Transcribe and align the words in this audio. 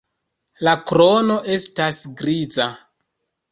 La 0.67 0.73
krono 0.91 1.37
estas 1.57 2.01
griza. 2.25 2.69